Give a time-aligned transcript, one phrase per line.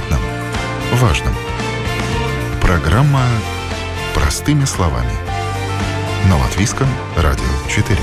[0.00, 0.20] непонятном,
[0.92, 1.34] важном.
[2.60, 3.24] Программа
[4.14, 5.10] «Простыми словами».
[6.28, 7.98] На Латвийском радио 4.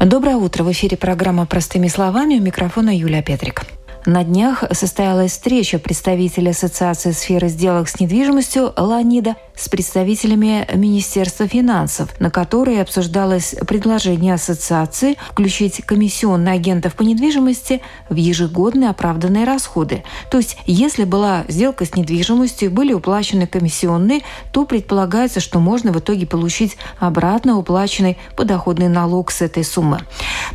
[0.00, 0.64] Доброе утро.
[0.64, 2.36] В эфире программа «Простыми словами».
[2.36, 3.77] У микрофона Юлия Петрик.
[4.08, 12.18] На днях состоялась встреча представителей Ассоциации сферы сделок с недвижимостью «Ланида» с представителями Министерства финансов,
[12.18, 20.04] на которой обсуждалось предложение ассоциации включить комиссионные агентов по недвижимости в ежегодные оправданные расходы.
[20.30, 24.22] То есть, если была сделка с недвижимостью и были уплачены комиссионные,
[24.52, 30.00] то предполагается, что можно в итоге получить обратно уплаченный подоходный налог с этой суммы.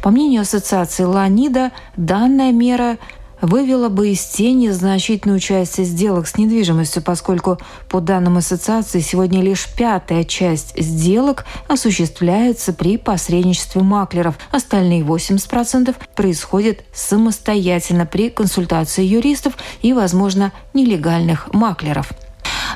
[0.02, 2.98] По мнению ассоциации «Ланида», данная мера
[3.44, 9.68] вывела бы из тени значительную часть сделок с недвижимостью, поскольку, по данным ассоциации, сегодня лишь
[9.68, 14.36] пятая часть сделок осуществляется при посредничестве маклеров.
[14.52, 22.12] Остальные 80% происходят самостоятельно при консультации юристов и, возможно, нелегальных маклеров.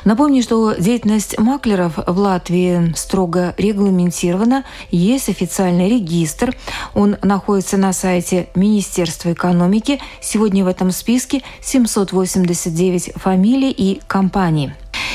[0.04, 4.64] Напомню, что деятельность маклеров в Латвии строго регламентирована.
[4.90, 6.56] Есть официальный регистр.
[6.94, 10.00] Он находится на сайте Министерства экономики.
[10.20, 14.72] Сегодня в этом списке 789 фамилий и компаний.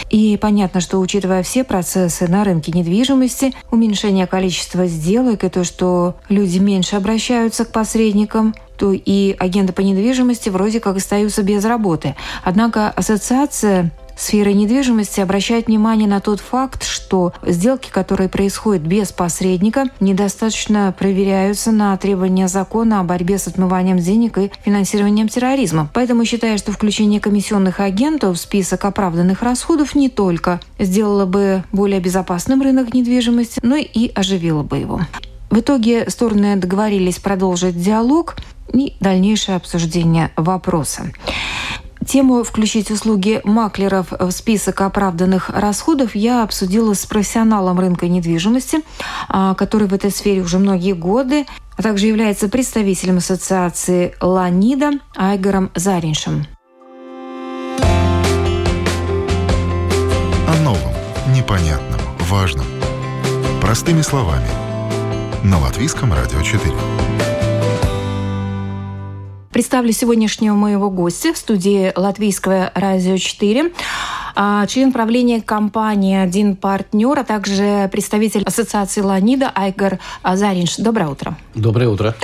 [0.09, 6.16] И понятно, что учитывая все процессы на рынке недвижимости, уменьшение количества сделок и то, что
[6.30, 12.16] люди меньше обращаются к посредникам, то и агенты по недвижимости вроде как остаются без работы.
[12.44, 19.86] Однако ассоциация Сфера недвижимости обращает внимание на тот факт, что сделки, которые происходят без посредника,
[20.00, 25.89] недостаточно проверяются на требования закона о борьбе с отмыванием денег и финансированием терроризма.
[25.94, 32.00] Поэтому считаю, что включение комиссионных агентов в список оправданных расходов не только сделало бы более
[32.00, 35.02] безопасным рынок недвижимости, но и оживило бы его.
[35.50, 38.37] В итоге стороны договорились продолжить диалог
[38.73, 41.11] и дальнейшее обсуждение вопроса.
[42.08, 48.80] Тему включить услуги маклеров в список оправданных расходов я обсудила с профессионалом рынка недвижимости,
[49.30, 51.45] а, который в этой сфере уже многие годы,
[51.77, 56.45] а также является представителем ассоциации «Ланида» Айгором Зариншем.
[60.47, 60.93] О новом,
[61.33, 62.65] непонятном, важном.
[63.61, 64.47] Простыми словами.
[65.43, 66.73] На Латвийском радио 4.
[69.53, 73.71] Представлю сегодняшнего моего гостя в студии Латвийского радио 4.
[74.36, 80.77] А, член правления компании «Один партнер», а также представитель ассоциации «Ланида» Айгар Заринш.
[80.77, 81.38] Доброе утро.
[81.55, 82.16] Доброе утро.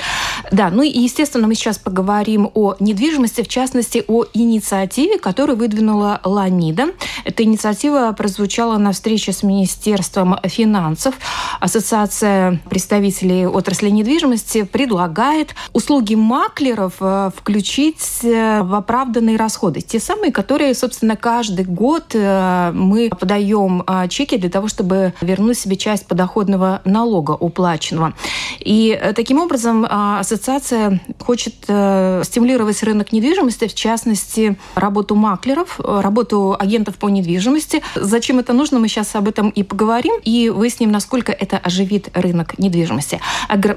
[0.51, 6.19] Да, ну и, естественно, мы сейчас поговорим о недвижимости, в частности, о инициативе, которую выдвинула
[6.23, 6.87] «Ланида».
[7.25, 11.15] Эта инициатива прозвучала на встрече с Министерством финансов.
[11.59, 19.81] Ассоциация представителей отрасли недвижимости предлагает услуги маклеров э, включить э, в оправданные расходы.
[19.81, 25.13] Те самые, которые, собственно, каждый год год э, мы подаем а, чеки для того, чтобы
[25.21, 28.13] вернуть себе часть подоходного налога уплаченного.
[28.59, 35.79] И э, таким образом а, ассоциация хочет э, стимулировать рынок недвижимости, в частности, работу маклеров,
[35.79, 37.81] работу агентов по недвижимости.
[37.95, 42.57] Зачем это нужно, мы сейчас об этом и поговорим, и выясним, насколько это оживит рынок
[42.59, 43.19] недвижимости.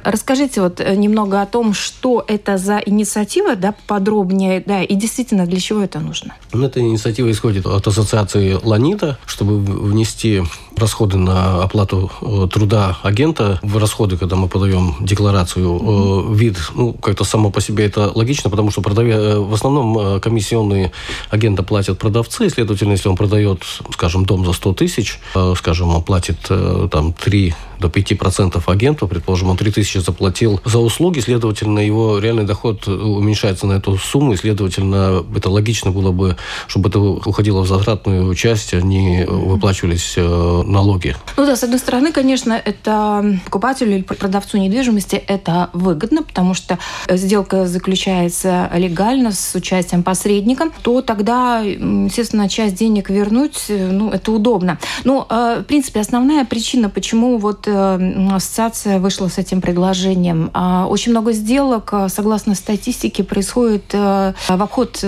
[0.04, 5.60] Расскажите вот немного о том, что это за инициатива, да, подробнее, да, и действительно для
[5.60, 6.34] чего это нужно.
[6.52, 10.42] Ну, эта инициатива исходит от ассоциации ассоциации «Ланита», чтобы внести
[10.76, 16.34] расходы на оплату э, труда агента в расходы, когда мы подаем декларацию, mm-hmm.
[16.34, 19.16] вид, ну, как-то само по себе это логично, потому что продавя...
[19.16, 20.92] Э, в основном комиссионные
[21.30, 23.62] агента платят продавцы, следовательно, если он продает,
[23.92, 25.20] скажем, дом за 100 тысяч,
[25.56, 26.38] скажем, он платит
[26.90, 32.44] там 3 до 5% агенту, предположим, он 3 тысячи заплатил за услуги, следовательно, его реальный
[32.44, 37.68] доход уменьшается на эту сумму, и, следовательно, это логично было бы, чтобы это уходило в
[37.68, 41.16] затратную часть, они выплачивались налоги.
[41.36, 46.78] Ну да, с одной стороны, конечно, это покупателю или продавцу недвижимости это выгодно, потому что
[47.08, 54.78] сделка заключается легально с участием посредника, то тогда, естественно, часть денег вернуть, ну, это удобно.
[55.04, 60.86] Но, э, в принципе, основная причина, почему вот э, ассоциация вышла с этим предложением, а,
[60.86, 65.02] очень много сделок, э, согласно статистике, происходит в обход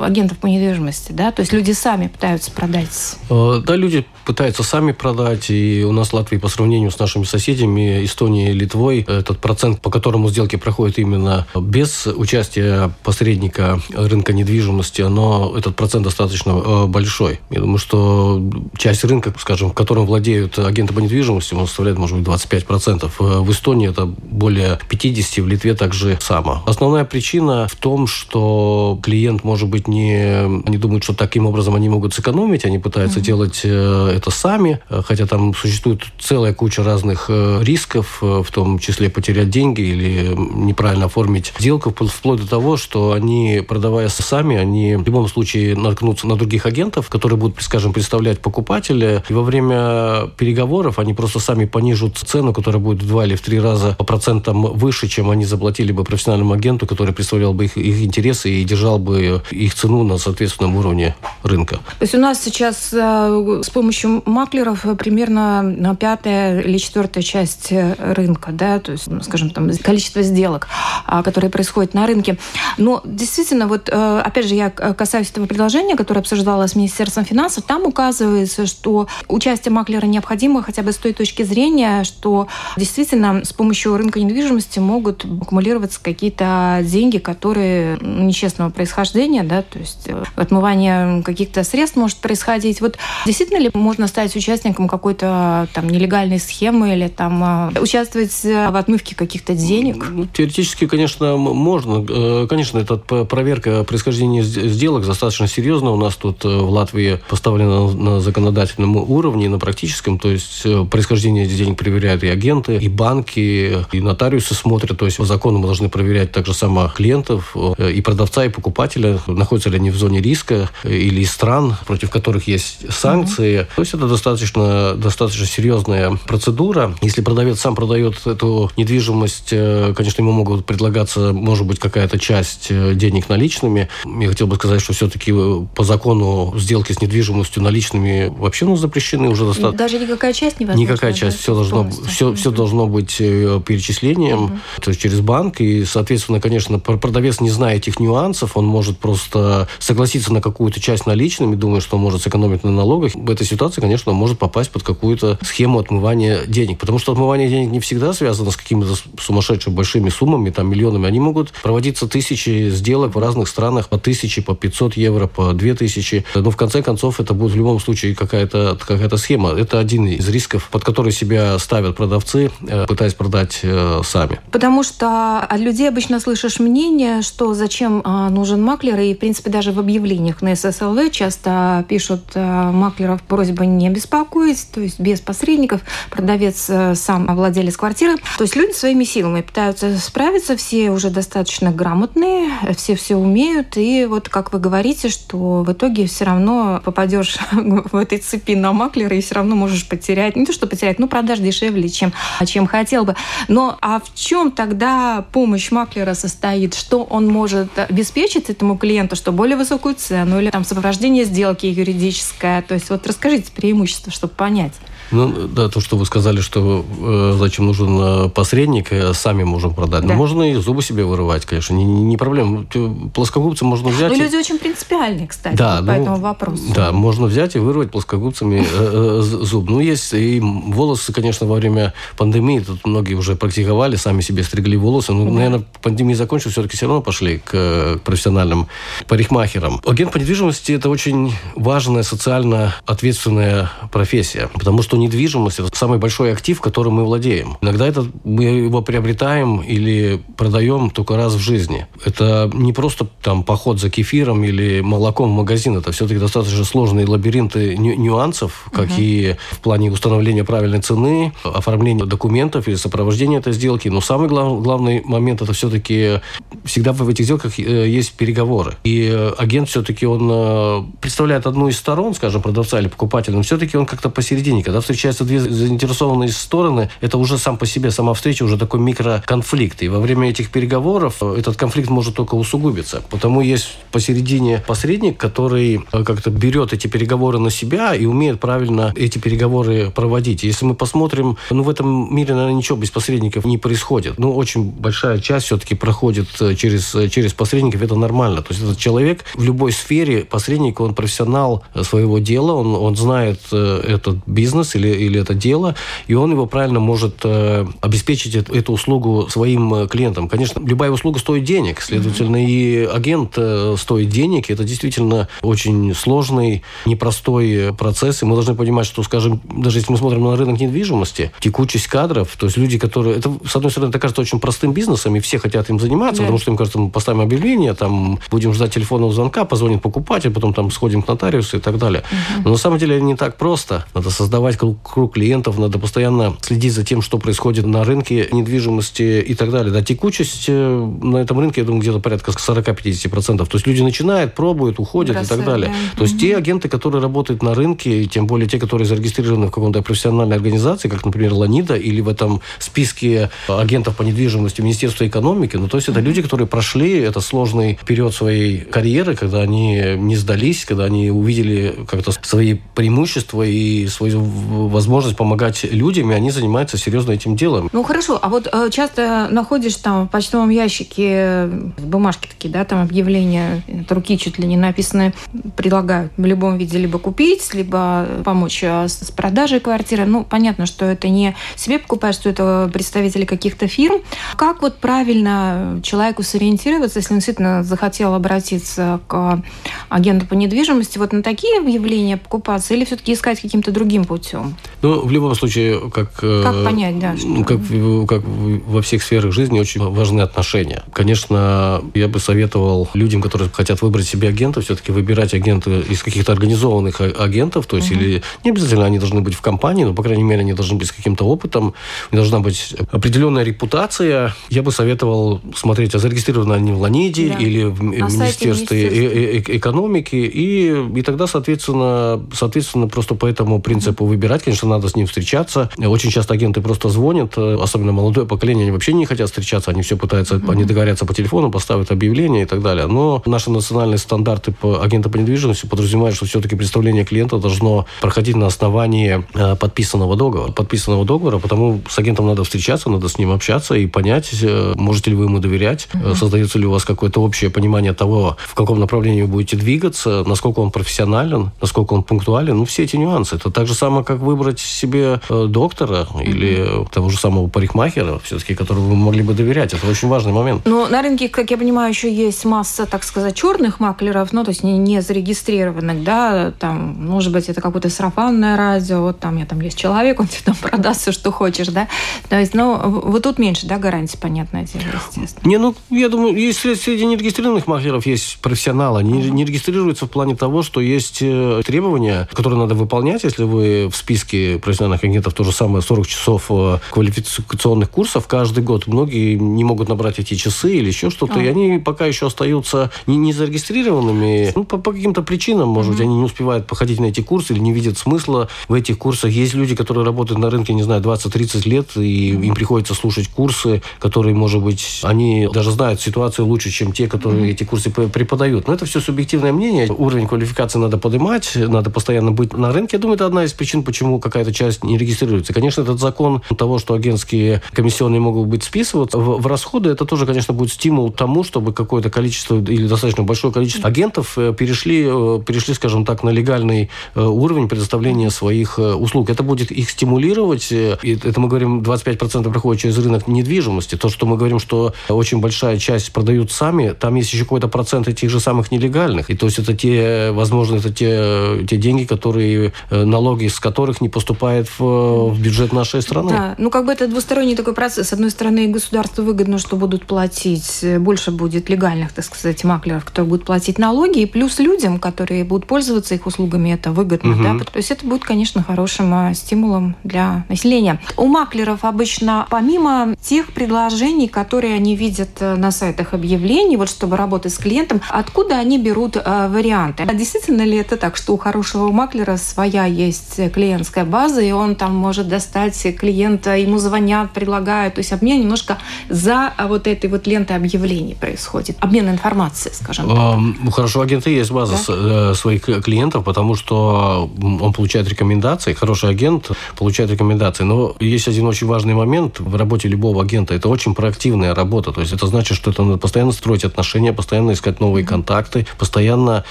[0.00, 3.16] агентов по недвижимости, да, то есть люди сами пытаются продать.
[3.28, 5.50] Да, люди пытаются сами продать.
[5.50, 9.80] И у нас в Латвии по сравнению с нашими соседями, Эстонией и Литвой, этот процент,
[9.80, 16.86] по которому сделки проходят именно без участия посредника рынка недвижимости, но этот процент достаточно э,
[16.86, 17.40] большой.
[17.50, 18.42] Я думаю, что
[18.76, 23.10] часть рынка, скажем, которым владеют агенты по недвижимости, он составляет, может быть, 25%.
[23.18, 26.62] В Эстонии это более 50%, в Литве также само.
[26.66, 31.88] Основная причина в том, что клиент, может быть, не, не думает, что таким образом они
[31.88, 33.22] могут сэкономить, они пытаются mm-hmm.
[33.22, 38.78] делать э, это сами, хотя там существует целая куча разных э, рисков, э, в том
[38.78, 44.96] числе потерять деньги или неправильно оформить сделку, вплоть до того, что они, продавая сами, они
[44.96, 50.28] в любом случае наткнутся на других агентов, которые будут, скажем, представлять покупателя, и во время
[50.36, 54.04] переговоров они просто сами понижут цену, которая будет в два или в три раза по
[54.04, 58.64] процентам выше, чем они заплатили бы профессиональному агенту, который представлял бы их, их интересы и
[58.64, 61.76] держал бы их цену на соответственном уровне рынка.
[61.98, 67.72] То есть у нас сейчас э, с помощью маклеров примерно на пятая или четвертая часть
[67.72, 70.68] рынка, да, то есть, ну, скажем, там количество сделок,
[71.06, 72.38] а, которые происходят на рынке.
[72.78, 77.64] Но действительно, вот э, опять же, я касаюсь этого предложения, которое обсуждалось с Министерством финансов,
[77.64, 83.52] там указывается, что участие маклера необходимо хотя бы с той точки зрения, что действительно с
[83.52, 90.24] помощью рынка недвижимости могут аккумулироваться какие-то деньги, которые ну, нечестного происхождения, да, то есть э,
[90.36, 92.80] отмывание каких-то средств может происходить.
[92.80, 98.76] Вот действительно ли можно стать участником какой-то там нелегальной схемы или там э, участвовать в
[98.76, 100.04] отмывке каких-то денег?
[100.10, 102.04] Ну, теоретически, конечно, можно.
[102.06, 105.92] Э, конечно, это проверка происхождения сделок достаточно серьезно.
[105.92, 110.18] У нас тут в Латвии поставлена на законодательном уровне, на практическом.
[110.18, 114.98] То есть происхождение денег проверяют и агенты, и банки, и нотариусы смотрят.
[114.98, 119.70] То есть по закону мы должны проверять также само клиентов, и продавца, и покупателя, находятся
[119.70, 123.60] ли они в зоне риска или из стран, против которых есть санкции.
[123.60, 123.85] Mm-hmm.
[123.86, 126.96] Есть это достаточно, достаточно серьезная процедура.
[127.02, 132.66] Если продавец сам продает эту недвижимость, э, конечно, ему могут предлагаться, может быть, какая-то часть
[132.70, 133.88] э, денег наличными.
[134.04, 138.74] Я хотел бы сказать, что все-таки э, по закону сделки с недвижимостью наличными вообще ну,
[138.74, 139.78] запрещены уже достаточно.
[139.78, 140.82] Даже никакая часть невозможна?
[140.82, 141.38] Никакая часть.
[141.38, 144.58] Все должно, все, все должно быть перечислением, угу.
[144.82, 145.60] то есть через банк.
[145.60, 151.06] И, соответственно, конечно, продавец, не зная этих нюансов, он может просто согласиться на какую-то часть
[151.06, 153.14] наличными, думая, что он может сэкономить на налогах.
[153.14, 156.78] В этой ситуации, конечно, он может попасть под какую-то схему отмывания денег.
[156.78, 161.06] Потому что отмывание денег не всегда связано с какими-то сумасшедшими большими суммами, там, миллионами.
[161.06, 166.24] Они могут проводиться тысячи сделок в разных странах по тысяче, по 500 евро, по 2000.
[166.34, 169.50] Но в конце концов это будет в любом случае какая-то какая схема.
[169.50, 174.40] Это один из рисков, под который себя ставят продавцы, э, пытаясь продать э, сами.
[174.50, 179.50] Потому что от людей обычно слышишь мнение, что зачем а, нужен маклер, и, в принципе,
[179.50, 185.20] даже в объявлениях на ССЛВ часто пишут э, маклеров просьба не беспокоить, то есть без
[185.20, 185.80] посредников,
[186.10, 188.16] продавец сам владелец квартиры.
[188.38, 194.06] То есть люди своими силами пытаются справиться, все уже достаточно грамотные, все все умеют, и
[194.06, 199.16] вот как вы говорите, что в итоге все равно попадешь в этой цепи на маклера
[199.16, 202.12] и все равно можешь потерять, не то что потерять, ну продаж дешевле, чем,
[202.46, 203.16] чем хотел бы.
[203.48, 206.74] Но а в чем тогда помощь маклера состоит?
[206.74, 212.62] Что он может обеспечить этому клиенту, что более высокую цену или там сопровождение сделки юридическое?
[212.62, 214.74] То есть вот расскажите преимущества, чтобы понять.
[215.10, 219.74] Ну, да, то, что вы сказали, что э, зачем нужен э, посредник, э, сами можем
[219.74, 220.02] продать.
[220.02, 220.08] Да.
[220.08, 222.66] Но можно и зубы себе вырывать, конечно, не, не проблема.
[223.14, 224.10] Плоскогубцы можно взять.
[224.10, 224.20] Но и...
[224.20, 226.62] люди очень принципиальные, кстати, да, вот ну, по этому вопросу.
[226.74, 229.68] Да, можно взять и вырвать плоскогубцами э, э, зуб.
[229.70, 234.76] Ну, есть и волосы, конечно, во время пандемии, тут многие уже практиковали, сами себе стригли
[234.76, 235.12] волосы.
[235.12, 235.30] Ну, да.
[235.32, 238.68] наверное, пандемия закончилась, все-таки все равно пошли к, к профессиональным
[239.06, 239.80] парикмахерам.
[239.86, 245.98] Агент по недвижимости– это очень важная социально ответственная профессия, потому что что недвижимость– это самый
[245.98, 247.56] большой актив, которым мы владеем.
[247.60, 251.86] Иногда это мы его приобретаем или продаем только раз в жизни.
[252.04, 255.76] Это не просто там поход за кефиром или молоком в магазин.
[255.76, 258.94] Это все-таки достаточно сложные лабиринты нюансов, как угу.
[258.98, 263.88] и в плане установления правильной цены, оформления документов или сопровождения этой сделки.
[263.88, 266.20] Но самый глав, главный момент– это все-таки
[266.64, 268.76] всегда в этих сделках э, есть переговоры.
[268.84, 273.76] И агент все-таки он э, представляет одну из сторон, скажем, продавца или покупателя, но все-таки
[273.76, 274.62] он как-то посередине.
[274.62, 279.82] Когда встречаются две заинтересованные стороны, это уже сам по себе, сама встреча уже такой микроконфликт.
[279.82, 283.02] И во время этих переговоров э, этот конфликт может только усугубиться.
[283.10, 288.92] Потому есть посередине посредник, который э, как-то берет эти переговоры на себя и умеет правильно
[288.96, 290.44] эти переговоры проводить.
[290.44, 294.18] Если мы посмотрим, ну, в этом мире, наверное, ничего без посредников не происходит.
[294.18, 298.42] Ну, очень большая часть все-таки проходит э, через, через посредников, это нормально.
[298.42, 303.40] То есть этот человек в любой сфере, посредник, он профессионал своего дела, он, он знает
[303.50, 305.74] этот бизнес, или, или это дело,
[306.06, 310.28] и он его правильно может э, обеспечить эту, эту услугу своим э, клиентам.
[310.28, 314.50] Конечно, любая услуга стоит денег, следовательно, и агент э, стоит денег.
[314.50, 319.98] Это действительно очень сложный, непростой процесс, и мы должны понимать, что, скажем, даже если мы
[319.98, 323.16] смотрим на рынок недвижимости, недвижимости, текучесть кадров, то есть люди, которые...
[323.16, 326.26] Это, с одной стороны, это кажется очень простым бизнесом, и все хотят им заниматься, да.
[326.26, 330.54] потому что им кажется, мы поставим объявление, там будем ждать телефонного звонка, позвонит покупатель, потом
[330.54, 332.02] там сходим к нотариусу и так далее.
[332.10, 332.42] Угу.
[332.44, 333.86] Но на самом деле не так просто.
[333.94, 339.34] Надо создавать круг, клиентов, надо постоянно следить за тем, что происходит на рынке недвижимости и
[339.34, 339.72] так далее.
[339.72, 343.38] Да, текучесть э, на этом рынке, я думаю, где-то порядка 40-50%.
[343.38, 345.68] То есть люди начинают, пробуют, уходят Бросают, и так далее.
[345.68, 345.98] Да.
[345.98, 349.50] То есть те агенты, которые работают на рынке, и тем более те, которые зарегистрированы в
[349.50, 355.56] каком-то профессиональной организации, как, например, Ланида, или в этом списке агентов по недвижимости Министерства экономики,
[355.56, 360.16] ну, то есть это люди, которые прошли это сложный период своей карьеры, когда они не
[360.16, 364.20] сдались, когда они увидели как-то свои преимущества и свою
[364.56, 367.68] возможность помогать людям, и они занимаются серьезно этим делом.
[367.72, 372.64] Ну хорошо, а вот э, часто находишь там в почтовом ящике э, бумажки такие, да,
[372.64, 375.14] там объявления от руки чуть ли не написаны,
[375.56, 380.04] предлагают в любом виде либо купить, либо помочь э, с продажей квартиры.
[380.06, 384.00] Ну, понятно, что это не себе покупаешь, что это представители каких-то фирм.
[384.36, 389.42] Как вот правильно человеку сориентироваться, если он действительно захотел обратиться к
[389.88, 394.45] агенту по недвижимости, вот на такие объявления покупаться или все-таки искать каким-то другим путем?
[394.82, 396.10] Ну, в любом случае, как...
[396.22, 397.16] Э, как понять, да?
[397.16, 397.44] Что...
[397.44, 397.60] Как,
[398.08, 398.22] как
[398.66, 400.82] во всех сферах жизни очень важны отношения.
[400.92, 406.32] Конечно, я бы советовал людям, которые хотят выбрать себе агента, все-таки выбирать агента из каких-то
[406.32, 408.00] организованных а, агентов, то есть угу.
[408.00, 410.88] или не обязательно они должны быть в компании, но, по крайней мере, они должны быть
[410.88, 411.74] с каким-то опытом,
[412.12, 414.34] должна быть определенная репутация.
[414.48, 417.38] Я бы советовал смотреть, а зарегистрированы они в Ланиде да.
[417.38, 424.10] или в На Министерстве экономики, и, и тогда, соответственно, соответственно, просто по этому принципу угу.
[424.10, 424.35] выбирать.
[424.42, 425.70] Конечно, надо с ним встречаться.
[425.78, 429.96] Очень часто агенты просто звонят, особенно молодое поколение, они вообще не хотят встречаться, они все
[429.96, 430.50] пытаются, угу.
[430.50, 432.86] они договорятся по телефону, поставят объявление и так далее.
[432.86, 438.36] Но наши национальные стандарты по агенту по недвижимости подразумевают, что все-таки представление клиента должно проходить
[438.36, 440.52] на основании э, подписанного договора.
[440.52, 445.10] Подписанного договора, потому с агентом надо встречаться, надо с ним общаться и понять, э, можете
[445.10, 446.14] ли вы ему доверять, угу.
[446.14, 450.60] создается ли у вас какое-то общее понимание того, в каком направлении вы будете двигаться, насколько
[450.60, 452.56] он профессионален, насколько он пунктуален.
[452.56, 453.36] Ну, все эти нюансы.
[453.36, 456.20] Это так же самое, как выбрать себе доктора угу.
[456.20, 459.72] или того же самого парикмахера, все-таки, которому вы могли бы доверять.
[459.72, 460.62] Это очень важный момент.
[460.64, 464.50] Но на рынке, как я понимаю, еще есть масса, так сказать, черных маклеров, ну, то
[464.50, 469.46] есть не, не зарегистрированных, да, там, может быть, это какое-то сарафанное радио, вот там, я
[469.46, 471.88] там есть человек, он тебе там продаст все, что хочешь, да.
[472.28, 475.48] То есть, ну, вот тут меньше, да, гарантий, понятное дело, естественно.
[475.48, 480.36] Не, ну, я думаю, если среди нерегистрированных маклеров есть профессионалы, они не регистрируются в плане
[480.36, 485.42] того, что есть э, требования, которые надо выполнять, если вы в списке профессиональных агентов то
[485.42, 488.86] же самое 40 часов э, квалификационных курсов каждый год.
[488.86, 491.42] Многие не могут набрать эти часы или еще что-то, а.
[491.42, 496.00] и они пока еще остаются не, не зарегистрированными, ну, по, по каким-то причинам, может быть,
[496.00, 499.32] они не успевают походить на эти курсы или не видят смысла в этих курсах.
[499.32, 503.82] Есть люди, которые работают на рынке, не знаю, 20-30 лет, и им приходится слушать курсы,
[503.98, 508.68] которые, может быть, они даже знают ситуацию лучше, чем те, которые эти курсы преподают.
[508.68, 509.90] Но это все субъективное мнение.
[509.90, 512.96] Уровень квалификации надо поднимать, надо постоянно быть на рынке.
[512.96, 515.52] Я думаю, это одна из причин, почему какая-то часть не регистрируется.
[515.52, 520.26] Конечно, этот закон того, что агентские комиссионные могут быть списываться в, в расходы, это тоже,
[520.26, 525.40] конечно, будет стимул тому, чтобы какое-то количество или достаточно большое количество агентов э, перешли, э,
[525.46, 529.30] перешли, скажем так, на легальный э, уровень предоставления своих услуг.
[529.30, 530.68] Это будет их стимулировать.
[530.70, 533.96] И это мы говорим, 25% проходит через рынок недвижимости.
[533.96, 538.08] То, что мы говорим, что очень большая часть продают сами, там есть еще какой-то процент
[538.08, 539.30] этих же самых нелегальных.
[539.30, 544.08] И то есть это те, возможно, это те, те деньги, которые, налоги с которых не
[544.08, 546.30] поступают в, в бюджет нашей страны.
[546.30, 548.08] Да, ну как бы это двусторонний такой процесс.
[548.08, 553.28] С одной стороны, государству выгодно, что будут платить, больше будет легальных, так сказать, маклеров, которые
[553.28, 557.32] будут платить налоги, и плюс людям, которые будут пользоваться их услугами, это выгодно.
[557.32, 557.42] Угу.
[557.42, 557.64] Да?
[557.64, 561.00] То есть это будет, конечно, хорошим а, стимулом для населения.
[561.16, 567.16] У маклеров обычно, помимо тех предложений, которые они видят э, на сайтах объявлений, вот чтобы
[567.16, 570.04] работать с клиентом, откуда они берут э, варианты?
[570.06, 574.74] А действительно ли это так, что у хорошего маклера своя есть клиентская база, и он
[574.74, 578.78] там может достать клиента, ему звонят, предлагают, то есть обмен немножко
[579.10, 583.38] за вот этой вот лентой объявлений происходит, обмен информацией, скажем так.
[583.64, 585.30] Ну, хорошо, у агента есть база да?
[585.30, 591.46] Э, своих клиентов, потому что он получает рекомендации, хороший агент получает рекомендации, но есть один
[591.46, 595.56] очень важный момент в работе любого агента, это очень проактивная работа, то есть это значит,
[595.56, 599.44] что это надо постоянно строить отношения, постоянно искать новые контакты, постоянно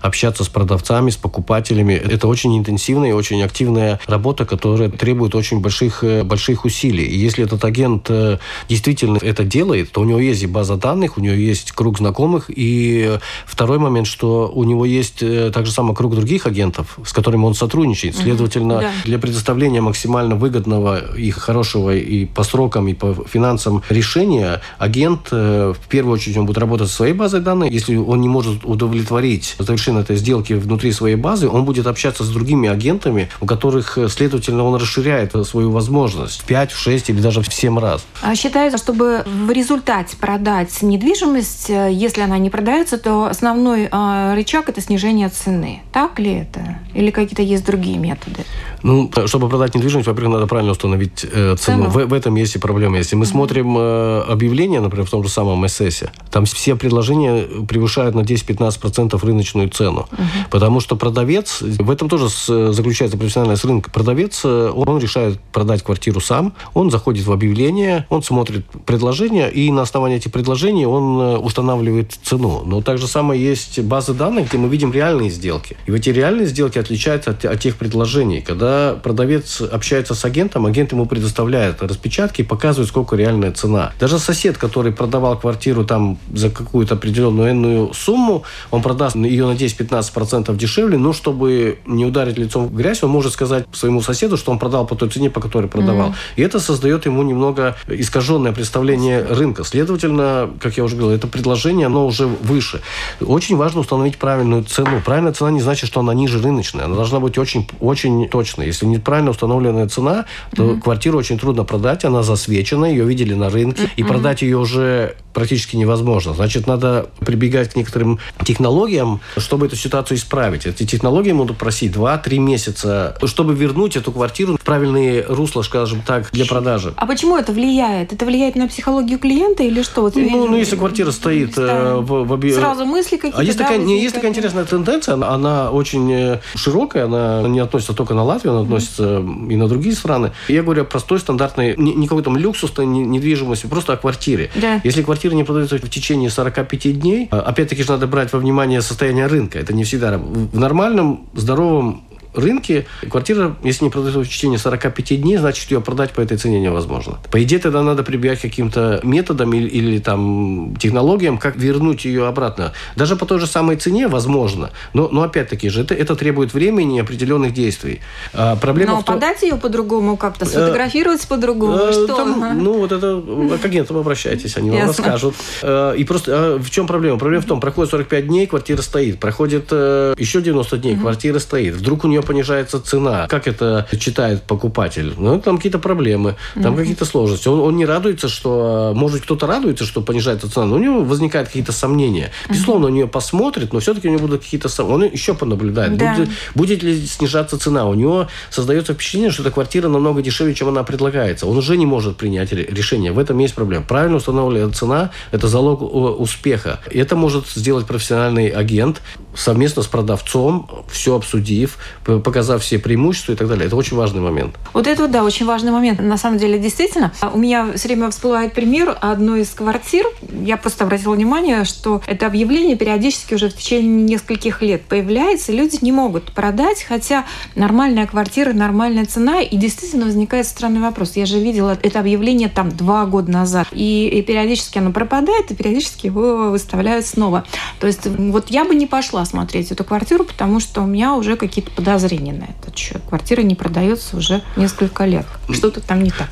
[0.00, 1.94] общаться с продавцами, с покупателями.
[1.94, 7.04] Это очень интенсивная и очень активная работа, которая требует очень больших, э, больших усилий.
[7.04, 8.38] И если этот агент э,
[8.68, 12.46] действительно это делает, то у него есть и база данных, у него есть круг знакомых,
[12.48, 17.44] и второй момент, что у него есть э, также самый круг других агентов, с которыми
[17.44, 18.16] он сотрудничает.
[18.16, 18.90] Следовательно, да.
[19.04, 25.76] для предоставления максимально выгодного и хорошего и по срокам, и по финансам решения, агент в
[25.88, 27.72] первую очередь он будет работать со своей базой данных.
[27.72, 32.28] Если он не может удовлетворить завершение этой сделки внутри своей базы, он будет общаться с
[32.28, 37.20] другими агентами, у которых, э, следовательно, он расширяет свою возможность в 5, в 6 или
[37.20, 38.04] даже в 7 раз.
[38.22, 44.34] А считается, чтобы в результате продать недвижимость, э, если она не продается, то основной э,
[44.34, 45.82] рычаг– это снижение цены.
[45.92, 46.78] Так ли это?
[46.94, 48.44] Или какие-то есть другие методы?
[48.82, 51.88] Ну, чтобы продать недвижимость, во-первых, надо правильно установить э, цену.
[51.88, 52.96] В, в этом есть и проблема.
[52.96, 53.28] Если мы mm-hmm.
[53.28, 59.18] смотрим э, объявления, например, в том же самом СС, там все предложения превышают на 10-15%
[59.24, 60.08] рыночную цену.
[60.10, 60.24] Mm-hmm.
[60.50, 63.90] Потому что продавец, в этом тоже с, заключается профессиональность рынка.
[63.90, 69.70] Продавец, э, он, решает продать квартиру сам, он заходит в объявление, он смотрит предложения, и
[69.70, 72.62] на основании этих предложений он э, устанавливает цену.
[72.64, 75.76] Но так же самое есть базы данных, где мы видим реальные сделки.
[75.86, 78.69] И эти реальные сделки отличаются от, от тех предложений, когда
[79.02, 83.92] продавец общается с агентом, агент ему предоставляет распечатки и показывает, сколько реальная цена.
[83.98, 89.52] Даже сосед, который продавал квартиру там за какую-то определенную энную сумму, он продаст ее на
[89.52, 94.52] 10-15% дешевле, но чтобы не ударить лицом в грязь, он может сказать своему соседу, что
[94.52, 96.10] он продал по той цене, по которой продавал.
[96.10, 96.36] Mm-hmm.
[96.36, 99.64] И это создает ему немного искаженное представление рынка.
[99.64, 102.80] Следовательно, как я уже говорил, это предложение, оно уже выше.
[103.20, 105.00] Очень важно установить правильную цену.
[105.04, 106.84] Правильная цена не значит, что она ниже рыночной.
[106.84, 108.84] Она должна быть очень, очень точной конечно.
[108.84, 110.24] Если неправильно установленная цена,
[110.54, 110.80] то mm-hmm.
[110.80, 113.96] квартиру очень трудно продать, она засвечена, ее видели на рынке, mm-hmm.
[113.96, 116.34] и продать ее уже практически невозможно.
[116.34, 120.66] Значит, надо прибегать к некоторым технологиям, чтобы эту ситуацию исправить.
[120.66, 126.30] Эти технологии могут просить 2-3 месяца, чтобы вернуть эту квартиру в правильные русла, скажем так,
[126.32, 126.92] для продажи.
[126.96, 128.12] А почему это влияет?
[128.12, 130.10] Это влияет на психологию клиента или что?
[130.14, 132.50] Ну, ну если квартира стоит э, в, в объ...
[132.52, 136.10] Сразу мысли какие-то, А есть, да, такая, не, есть такая интересная тенденция, она, она очень
[136.12, 140.32] э, широкая, она не относится только на Латвию, она относится и на другие страны.
[140.48, 144.50] Я говорю о простой, стандартной, не, не какой-то люксусной недвижимости, просто о квартире.
[144.56, 144.80] Да.
[144.84, 148.38] Если квартира квартира не продается в течение 45 дней, а, опять-таки же надо брать во
[148.38, 149.58] внимание состояние рынка.
[149.58, 150.18] Это не всегда.
[150.18, 156.12] В нормальном, здоровом рынке квартира, если не продается в течение 45 дней, значит, ее продать
[156.12, 157.18] по этой цене невозможно.
[157.30, 162.26] По идее, тогда надо прибегать к каким-то методам или, или там технологиям, как вернуть ее
[162.26, 162.72] обратно.
[162.96, 166.98] Даже по той же самой цене возможно, но, но опять-таки же это, это требует времени
[166.98, 168.00] и определенных действий.
[168.32, 169.14] А, проблема но том...
[169.16, 172.16] подать ее по-другому как-то, сфотографировать по-другому, э, что?
[172.16, 173.22] Там, ну, вот это
[173.60, 175.34] к агентам обращайтесь, они вам расскажут.
[175.62, 177.18] Э, и просто э, в чем проблема?
[177.18, 179.18] Проблема в том, проходит 45 дней, квартира стоит.
[179.18, 181.74] Проходит э, еще 90 дней, квартира стоит.
[181.74, 183.26] Вдруг у нее нее понижается цена.
[183.28, 185.14] Как это читает покупатель?
[185.16, 186.76] Ну, там какие-то проблемы, там mm-hmm.
[186.76, 187.48] какие-то сложности.
[187.48, 188.92] Он, он не радуется, что...
[188.94, 192.30] Может, кто-то радуется, что понижается цена, но у него возникают какие-то сомнения.
[192.48, 192.88] Безусловно, mm-hmm.
[192.88, 194.68] он нее посмотрит, но все-таки у него будут какие-то.
[194.82, 195.96] Он еще понаблюдает.
[195.96, 196.14] Да.
[196.14, 197.86] Будет, будет ли снижаться цена?
[197.86, 201.46] У него создается впечатление, что эта квартира намного дешевле, чем она предлагается.
[201.46, 203.12] Он уже не может принять решение.
[203.12, 203.84] В этом есть проблема.
[203.84, 206.80] Правильно установленная цена– это залог успеха.
[206.90, 209.00] И это может сделать профессиональный агент
[209.34, 213.66] совместно с продавцом, все обсудив, показав все преимущества и так далее.
[213.66, 214.56] Это очень важный момент.
[214.72, 216.00] Вот это, да, очень важный момент.
[216.00, 220.06] На самом деле, действительно, у меня все время всплывает пример одной из квартир.
[220.42, 225.78] Я просто обратила внимание, что это объявление периодически уже в течение нескольких лет появляется, люди
[225.82, 231.16] не могут продать, хотя нормальная квартира, нормальная цена, и действительно возникает странный вопрос.
[231.16, 235.54] Я же видела это объявление там два года назад, и, и периодически оно пропадает, и
[235.54, 237.44] периодически его выставляют снова.
[237.78, 241.36] То есть вот я бы не пошла смотреть эту квартиру, потому что у меня уже
[241.36, 243.02] какие-то подозрения на этот счет.
[243.08, 245.26] Квартира не продается уже несколько лет.
[245.50, 246.28] Что-то там не так.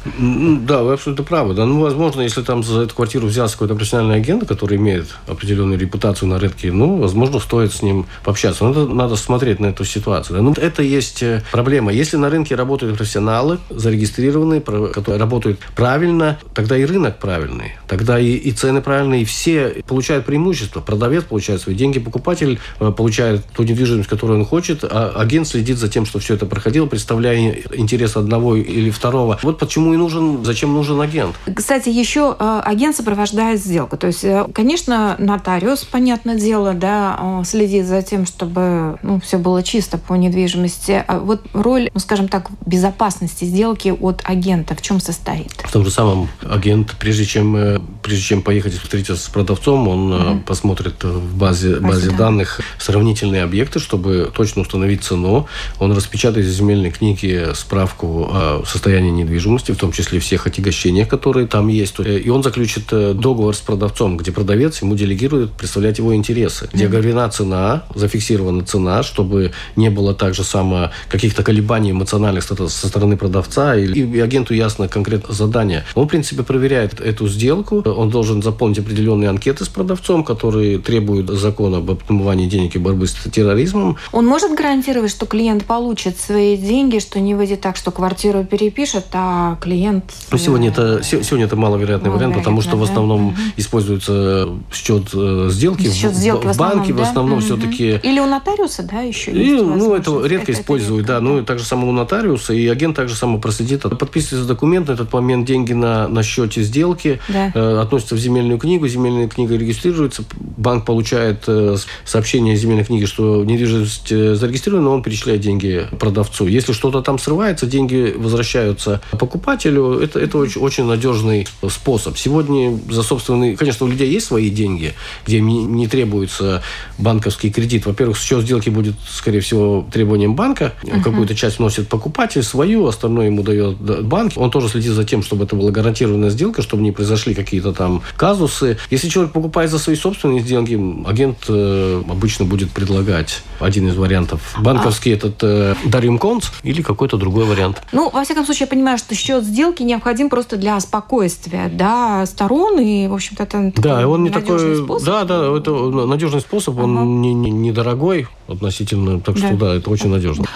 [0.67, 1.55] Да, вы абсолютно правы.
[1.55, 5.79] Да, ну, возможно, если там за эту квартиру взялся какой-то профессиональный агент, который имеет определенную
[5.79, 8.65] репутацию на рынке, ну, возможно, стоит с ним пообщаться.
[8.65, 10.37] Надо, надо смотреть на эту ситуацию.
[10.37, 10.43] Да.
[10.43, 11.93] Ну, это есть э, проблема.
[11.93, 17.73] Если на рынке работают профессионалы, зарегистрированные, которые работают правильно, тогда и рынок правильный.
[17.87, 20.81] Тогда и, и цены правильные, и все получают преимущество.
[20.81, 25.89] Продавец получает свои деньги, покупатель получает ту недвижимость, которую он хочет, а агент следит за
[25.89, 29.39] тем, что все это проходило, представляя интерес одного или второго.
[29.43, 31.35] Вот почему и нужен, зачем нужен агент.
[31.55, 33.97] Кстати, еще э, агент сопровождает сделку.
[33.97, 39.63] То есть, э, конечно, нотариус, понятное дело, да, следит за тем, чтобы ну, все было
[39.63, 41.05] чисто по недвижимости.
[41.07, 45.53] А вот роль, ну, скажем так, безопасности сделки от агента в чем состоит?
[45.65, 50.13] В том же самом агент, прежде чем э, прежде чем поехать встретиться с продавцом, он
[50.13, 50.43] mm-hmm.
[50.45, 55.47] посмотрит в базе, базе данных сравнительные объекты, чтобы точно установить цену.
[55.79, 61.47] Он распечатает из земельной книги справку о состоянии недвижимости, в том числе всех отягощениях, которые
[61.47, 61.97] там есть.
[62.01, 67.29] И он заключит договор с продавцом, где продавец ему делегирует представлять его интересы, где оговорена
[67.31, 74.21] цена, зафиксирована цена, чтобы не было также само каких-то колебаний эмоциональных со стороны продавца, и
[74.21, 75.85] агенту ясно конкретно задание.
[75.95, 81.31] Он, в принципе, проверяет эту сделку, он должен заполнить определенные анкеты с продавцом, которые требуют
[81.31, 83.97] закона об отмывании денег и борьбы с терроризмом.
[84.13, 89.07] Он может гарантировать, что клиент получит свои деньги, что не выйдет так, что квартиру перепишет,
[89.13, 90.05] а клиент...
[90.31, 93.43] Ну, сегодня это, сегодня это маловероятный вариант, потому что в основном да?
[93.57, 97.05] используется счет э, сделки счет в, сделки в, в банке, да?
[97.05, 97.45] в основном угу.
[97.47, 98.01] все-таки...
[98.03, 101.21] Или у нотариуса, да, еще и, есть Ну, это редко это, используют, редко, да.
[101.21, 103.83] Ну, и также самого нотариуса, и агент также само проследит.
[103.83, 107.53] Подписывается документ, на этот момент деньги на, на счете сделки да.
[107.55, 110.25] э, относятся в земельную книгу, земельная книга регистрируется,
[110.57, 116.47] банк получает э, сообщение из земельной книги, что недвижимость э, зарегистрирована, он перечисляет деньги продавцу.
[116.47, 119.99] Если что-то там срывается, деньги возвращаются покупателю.
[119.99, 122.17] Это, это очень, очень надежный способ.
[122.19, 123.57] Сегодня за собственный...
[123.57, 124.95] Конечно, у людей есть свои деньги,
[125.27, 126.63] где не, требуется
[126.99, 127.87] банковский кредит.
[127.87, 130.75] Во-первых, счет сделки будет, скорее всего, требованием банка.
[130.83, 131.03] Uh-huh.
[131.03, 134.33] Какую-то часть вносит покупатель свою, остальное ему дает банк.
[134.37, 138.03] Он тоже следит за тем, чтобы это была гарантированная сделка, чтобы не произошли какие-то там
[138.17, 138.79] казусы.
[138.91, 144.57] Если человек покупает за свои собственные сделки, агент э, обычно будет предлагать один из вариантов.
[144.59, 145.17] Банковский а...
[145.17, 147.83] этот э, Дарим Конц или какой-то другой вариант.
[147.93, 152.81] Ну, во всяком случае, я понимаю, что счет сделки необходим просто для спокойствия, да, сторон,
[152.81, 155.07] и, в общем-то, это да, он не такой, способ.
[155.07, 155.73] Да, да, это
[156.07, 157.07] надежный способ, он ага.
[157.07, 160.47] не, не, недорогой относительно, так что да, это очень надежно.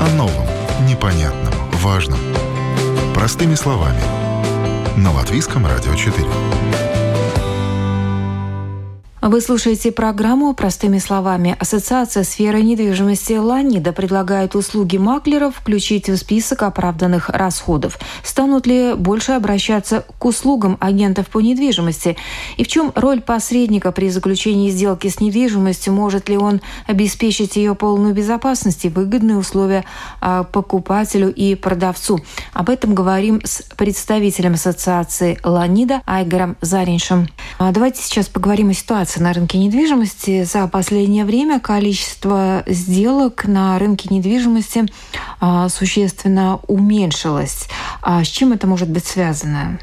[0.00, 0.46] О новом,
[0.88, 2.18] непонятном, важном.
[3.14, 4.00] Простыми словами.
[4.96, 6.24] На Латвийском радио 4.
[9.26, 11.56] Вы слушаете программу «Простыми словами».
[11.58, 17.98] Ассоциация сферы недвижимости «Ланида» предлагает услуги маклеров включить в список оправданных расходов.
[18.22, 22.18] Станут ли больше обращаться к услугам агентов по недвижимости?
[22.58, 25.94] И в чем роль посредника при заключении сделки с недвижимостью?
[25.94, 29.86] Может ли он обеспечить ее полную безопасность и выгодные условия
[30.20, 32.20] а, покупателю и продавцу?
[32.52, 37.28] Об этом говорим с представителем ассоциации «Ланида» Айгором Зариншем.
[37.58, 40.44] А, давайте сейчас поговорим о ситуации ситуация на рынке недвижимости.
[40.44, 44.86] За последнее время количество сделок на рынке недвижимости
[45.40, 47.68] а, существенно уменьшилось.
[48.02, 49.78] А с чем это может быть связано?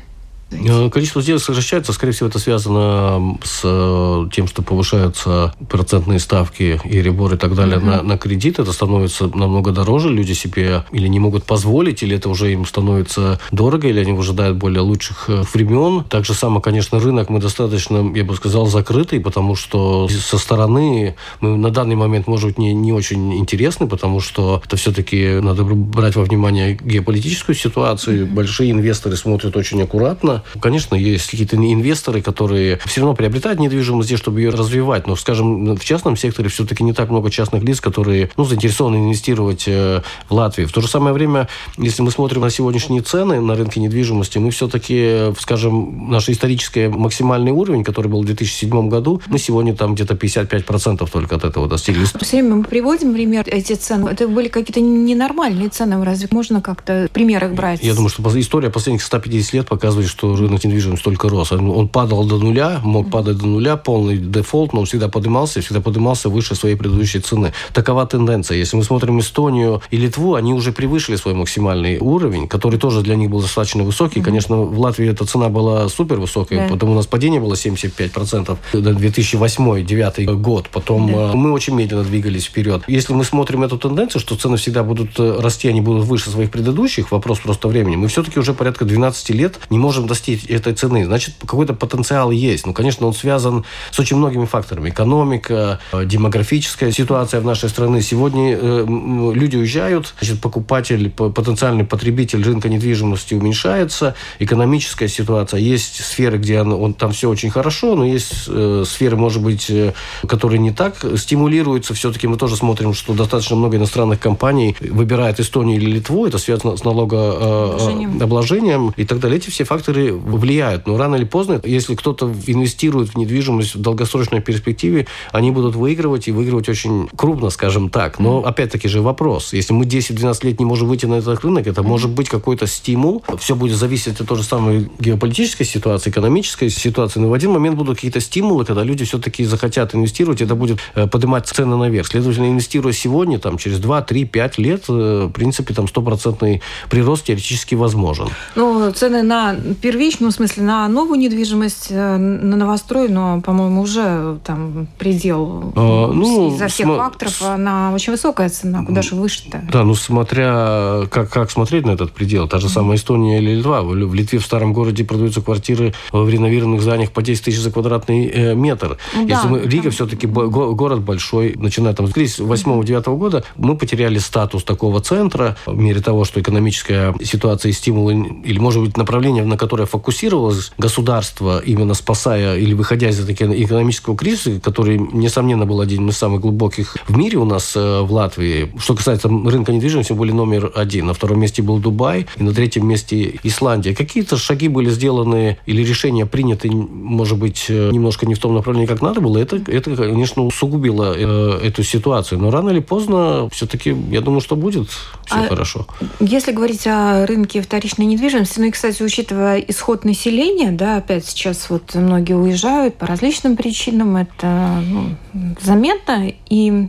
[0.52, 1.94] Э, количество сделок сокращается.
[1.94, 7.56] Скорее всего, это связано с э, тем, что повышаются процентные ставки и ребор и так
[7.56, 7.98] далее uh-huh.
[7.98, 8.60] на, на кредит.
[8.60, 10.10] Это становится намного дороже.
[10.10, 14.58] Люди себе или не могут позволить, или это уже им становится дорого, или они ожидают
[14.58, 16.04] более лучших э, времен.
[16.04, 21.16] Так же само, конечно, рынок мы достаточно, я бы сказал, закрытый, потому что со стороны
[21.40, 25.64] мы на данный момент, может быть, не, не очень интересны, потому что это все-таки надо
[25.64, 28.28] брать во внимание геополитическую ситуацию.
[28.28, 34.20] Большие инвесторы смотрят очень аккуратно Конечно, есть какие-то инвесторы, которые все равно приобретают недвижимость здесь,
[34.20, 35.08] чтобы ее развивать.
[35.08, 39.66] Но, скажем, в частном секторе все-таки не так много частных лиц, которые ну, заинтересованы инвестировать
[39.68, 40.66] э, в Латвии.
[40.66, 44.52] В то же самое время, если мы смотрим на сегодняшние цены на рынке недвижимости, мы
[44.52, 50.16] все-таки, скажем, наш исторический максимальный уровень, который был в 2007 году, мы сегодня там где-то
[50.16, 52.06] 55% только от этого достигли.
[52.06, 54.10] Все время мы приводим пример эти цены.
[54.10, 56.04] Это были какие-то ненормальные цены.
[56.04, 57.84] Разве можно как-то примеры брать?
[57.84, 61.52] Я думаю, что история последних 150 лет показывает, что рынок недвижимости только рос.
[61.52, 65.62] Он падал до нуля, мог падать до нуля, полный дефолт, но он всегда поднимался, и
[65.62, 67.54] всегда поднимался выше своей предыдущей цены.
[67.74, 68.58] Такова тенденция.
[68.58, 73.16] Если мы смотрим Эстонию и Литву, они уже превысили свой максимальный уровень, который тоже для
[73.16, 74.20] них был достаточно высокий.
[74.20, 74.24] Mm-hmm.
[74.24, 76.70] Конечно, в Латвии эта цена была супер высокая, yeah.
[76.70, 80.70] потому у нас падение было 75% до 2008-2009 год.
[80.72, 81.36] Потом yeah.
[81.36, 82.84] мы очень медленно двигались вперед.
[82.88, 86.52] Если мы смотрим эту тенденцию, что цены всегда будут э, расти, они будут выше своих
[86.52, 90.74] предыдущих, вопрос просто времени, мы все-таки уже порядка 12 лет не можем достичь достичь этой
[90.74, 92.68] цены, значит, какой-то потенциал есть.
[92.68, 94.90] Ну, конечно, он связан с очень многими факторами.
[94.90, 98.02] Экономика, э, демографическая ситуация в нашей стране.
[98.02, 98.86] Сегодня э,
[99.34, 105.60] люди уезжают, значит, покупатель, потенциальный потребитель рынка недвижимости уменьшается, экономическая ситуация.
[105.60, 109.70] Есть сферы, где он, он там все очень хорошо, но есть э, сферы, может быть,
[109.70, 109.94] э,
[110.28, 111.94] которые не так стимулируются.
[111.94, 116.28] Все-таки мы тоже смотрим, что достаточно много иностранных компаний выбирает Эстонию или Литву.
[116.28, 119.38] Это связано с налогообложением э, и так далее.
[119.38, 120.88] Эти все факторы влияют.
[120.88, 126.28] Но рано или поздно, если кто-то инвестирует в недвижимость в долгосрочной перспективе, они будут выигрывать
[126.28, 128.20] и выигрывать очень крупно, скажем так.
[128.20, 129.54] Но опять-таки же вопрос.
[129.54, 133.24] Если мы 10-12 лет не можем выйти на этот рынок, это может быть какой-то стимул.
[133.40, 137.20] Все будет зависеть от той же самой геополитической ситуации, экономической ситуации.
[137.20, 141.08] Но в один момент будут какие-то стимулы, когда люди все-таки захотят инвестировать, это будет э,
[141.08, 142.08] поднимать цены наверх.
[142.08, 147.26] Следовательно, инвестируя сегодня, там, через 2, 3, 5 лет, э, в принципе, там стопроцентный прирост
[147.26, 148.30] теоретически возможен.
[148.56, 149.56] Ну, цены на
[149.92, 156.12] первичную, в смысле, на новую недвижимость, э, на новострой, но, по-моему, уже там предел а,
[156.14, 156.98] ну, из-за всех см...
[156.98, 159.62] факторов, она очень высокая цена, куда же выше-то?
[159.70, 162.48] Да, ну, смотря как, как смотреть на этот предел.
[162.48, 163.82] Та же самая Эстония или Литва.
[163.82, 168.28] В Литве в старом городе продаются квартиры в реновированных зданиях по 10 тысяч за квадратный
[168.28, 168.98] э, метр.
[169.14, 169.92] Да, Если мы, Рига там...
[169.92, 175.78] все-таки город большой, начиная там с кризиса 8-9 года, мы потеряли статус такого центра в
[175.78, 181.60] мере того, что экономическая ситуация и стимулы, или, может быть, направление, на которое фокусировалось государство,
[181.60, 187.18] именно спасая или выходя из экономического кризиса, который, несомненно, был один из самых глубоких в
[187.18, 188.72] мире у нас э, в Латвии.
[188.78, 191.08] Что касается рынка недвижимости, были номер один.
[191.08, 193.96] На втором месте был Дубай, и на третьем месте Исландия.
[193.96, 198.88] Какие-то шаги были сделаны или решения приняты, может быть, э, немножко не в том направлении,
[198.88, 199.38] как надо было.
[199.38, 202.40] Это, это конечно, усугубило э, эту ситуацию.
[202.40, 204.90] Но рано или поздно все-таки, я думаю, что будет
[205.26, 205.88] все а хорошо.
[206.20, 211.70] Если говорить о рынке вторичной недвижимости, ну и, кстати, учитывая исход населения, да, опять сейчас
[211.70, 216.88] вот многие уезжают по различным причинам, это ну, заметно, и